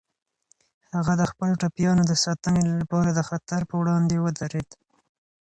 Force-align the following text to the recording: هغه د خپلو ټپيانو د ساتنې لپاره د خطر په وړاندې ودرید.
هغه 0.95 1.13
د 1.17 1.23
خپلو 1.31 1.53
ټپيانو 1.61 2.03
د 2.07 2.13
ساتنې 2.23 2.61
لپاره 2.81 3.09
د 3.13 3.19
خطر 3.29 3.61
په 3.69 3.75
وړاندې 3.81 4.21
ودرید. 4.25 4.69